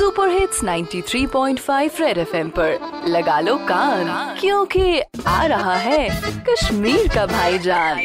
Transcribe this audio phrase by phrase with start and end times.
[0.00, 6.08] Super hits 93.5 red FM पर। लगा लो कान, क्योंकि आ रहा है
[6.48, 8.00] कश्मीर का भाईजान।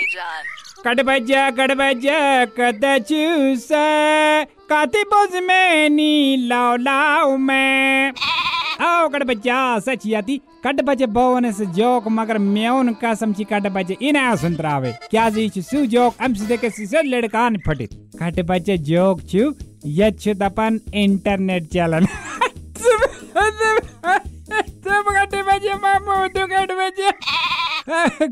[2.99, 3.67] चूस,
[4.69, 8.13] काती बोझ में नी लाओ लाओ मैं।
[8.81, 13.97] आओ कड़बजा सच याती कट बजे बोवन से जोक मगर मेउन कसम छी कट बजे
[14.01, 17.89] इना सुनत्रावे क्या जी छ सु जोक से से लड़कान फटित
[18.21, 19.53] कट बजे जोक छु
[19.85, 20.31] ये छु
[20.95, 22.05] इंटरनेट चलन।
[24.85, 25.05] सब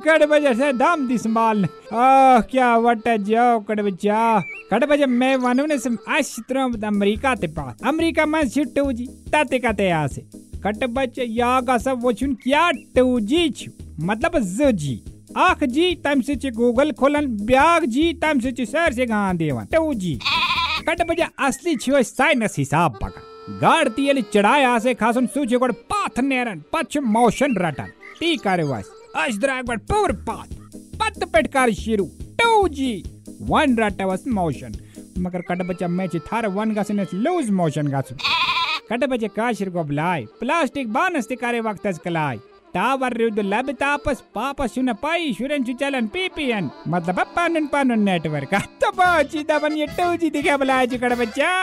[0.04, 4.22] कट बजे से दाम दी संभाल क्या वट जाओ कट बजा
[4.72, 5.98] कट बजे मैं वनु ने सम
[6.88, 12.34] अमेरिका ते पास अमेरिका में छिट्टू जी, ताते काते आसे। कट बचे या सब वचुन
[12.44, 13.72] क्या टू जी छु।
[14.02, 15.02] मतलब ज जी।
[15.38, 19.36] आख जी तम से च गूगल खोलन, ब्याग जी तम से च सर से गां
[19.38, 20.18] देवन। To ji.
[20.90, 23.22] कट बजे असली छु साइनस हिसाब पका।
[23.62, 28.92] गाड़ तियल चढ़ाया से खासन सूचे गोड़ पाथ नेरन पछ मोशन रटन। टी करे वास।
[29.16, 30.56] अश द्राग बड़ पूर पाथ।
[31.00, 32.06] पत पेटकार शिरू।
[32.40, 32.92] टू जी।
[33.42, 34.76] वन रटवस मोशन।
[35.20, 38.18] मगर कट बच्चा मैच थार वन गसन लूज मोशन गसन
[38.90, 42.40] कट बच्चे काशिर को बुलाए प्लास्टिक बानस तिकारे वक्त कलाई
[42.74, 48.92] टावर रुद लब तापस पापस सुन पाई शुरन चलन पीपीएन मतलब पानन पानन नेटवर्क तो
[48.98, 51.54] बाची दबन ये टू जी दिखे बुलाए जी कट बच्चा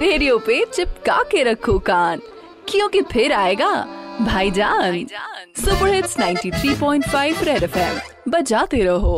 [0.00, 2.20] रेडियो पे चिपका के रखो कान
[2.68, 3.72] क्योंकि फिर आएगा
[4.20, 5.04] भाईजान
[5.56, 8.00] सुपर हिट्स 93.5 रेड एफएम
[8.30, 9.16] बजाते रहो